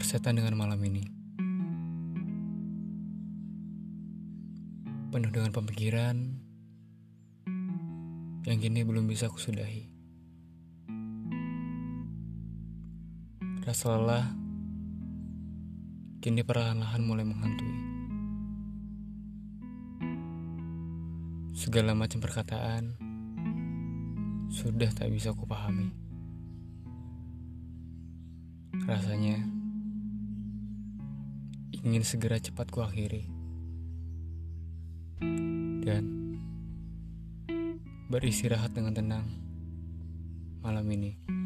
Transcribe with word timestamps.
Setan 0.00 0.40
dengan 0.40 0.56
malam 0.56 0.80
ini. 0.84 1.04
Penuh 5.12 5.28
dengan 5.28 5.52
pemikiran 5.52 6.16
Yang 8.48 8.58
kini 8.64 8.80
belum 8.80 9.04
bisa 9.04 9.28
aku 9.28 9.36
sudahi 9.36 9.88
Rasa 13.60 13.92
lelah 13.92 14.26
Kini 16.24 16.40
perlahan-lahan 16.40 17.04
mulai 17.04 17.28
menghantui. 17.28 17.76
Segala 21.52 21.92
macam 21.92 22.24
perkataan 22.24 22.96
Sudah 24.48 24.88
tak 24.96 25.12
bisa 25.12 25.36
aku 25.36 25.44
pahami 25.44 25.92
Rasanya 28.88 29.61
ingin 31.82 32.06
segera 32.06 32.38
cepat 32.38 32.70
ku 32.70 32.78
akhiri 32.78 33.26
dan 35.82 36.04
beristirahat 38.06 38.70
dengan 38.70 38.94
tenang 38.94 39.26
malam 40.62 40.86
ini. 40.94 41.41